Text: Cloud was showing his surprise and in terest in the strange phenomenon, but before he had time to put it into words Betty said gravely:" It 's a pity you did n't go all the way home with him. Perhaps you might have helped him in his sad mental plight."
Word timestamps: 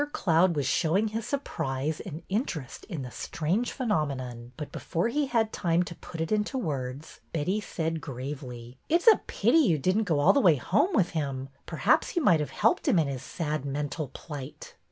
Cloud 0.13 0.55
was 0.55 0.65
showing 0.65 1.09
his 1.09 1.27
surprise 1.27 1.99
and 1.99 2.23
in 2.27 2.43
terest 2.43 2.85
in 2.85 3.03
the 3.03 3.11
strange 3.11 3.71
phenomenon, 3.71 4.51
but 4.57 4.71
before 4.71 5.09
he 5.09 5.27
had 5.27 5.53
time 5.53 5.83
to 5.83 5.93
put 5.93 6.19
it 6.19 6.31
into 6.31 6.57
words 6.57 7.19
Betty 7.31 7.61
said 7.61 8.01
gravely:" 8.01 8.79
It 8.89 9.03
's 9.03 9.07
a 9.07 9.21
pity 9.27 9.59
you 9.59 9.77
did 9.77 9.95
n't 9.95 10.05
go 10.05 10.19
all 10.19 10.33
the 10.33 10.39
way 10.41 10.55
home 10.55 10.93
with 10.95 11.11
him. 11.11 11.49
Perhaps 11.67 12.15
you 12.15 12.23
might 12.23 12.39
have 12.39 12.49
helped 12.49 12.87
him 12.87 12.97
in 12.97 13.07
his 13.07 13.21
sad 13.21 13.63
mental 13.63 14.07
plight." 14.07 14.73